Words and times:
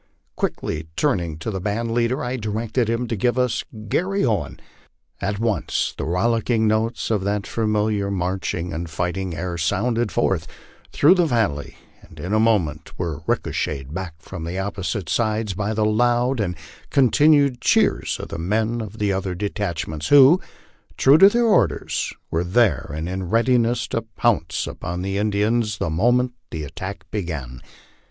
Quickly 0.35 0.87
turning 0.95 1.37
to 1.37 1.51
the 1.51 1.61
band 1.61 1.91
leader, 1.93 2.23
I 2.23 2.35
directed 2.35 2.89
him 2.89 3.05
to 3.07 3.15
give 3.15 3.37
us" 3.37 3.63
Garry 3.87 4.25
Owen." 4.25 4.59
At 5.21 5.37
once 5.37 5.93
the 5.95 6.05
rol 6.07 6.31
licking 6.31 6.67
notes 6.67 7.11
of 7.11 7.23
that 7.23 7.45
familiar 7.45 8.09
marching 8.09 8.73
and 8.73 8.89
fighting 8.89 9.35
air 9.35 9.59
sounded 9.59 10.11
forth 10.11 10.47
through 10.91 11.13
the 11.13 11.27
valley, 11.27 11.75
and 12.01 12.19
in 12.19 12.33
a 12.33 12.39
moment 12.39 12.97
were 12.97 13.21
reechoed 13.27 13.93
back 13.93 14.15
from 14.17 14.43
the 14.43 14.57
opposite 14.57 15.07
sides 15.07 15.53
by 15.53 15.71
the 15.71 15.85
loud 15.85 16.39
and 16.39 16.55
continued 16.89 17.61
cheers 17.61 18.17
of 18.19 18.29
the 18.29 18.39
men 18.39 18.81
of 18.81 18.97
the 18.97 19.13
other 19.13 19.35
detachments, 19.35 20.07
who, 20.07 20.41
true 20.97 21.19
to 21.19 21.29
their 21.29 21.45
orders, 21.45 22.11
were 22.31 22.43
there 22.43 22.89
and 22.91 23.07
in 23.07 23.29
readiness 23.29 23.87
to 23.89 24.01
pounce 24.17 24.65
upon 24.65 25.03
the 25.03 25.19
Indians 25.19 25.77
the 25.77 25.91
mo 25.91 26.11
ment 26.11 26.33
the 26.49 26.63
attack 26.63 27.05
began. 27.11 27.61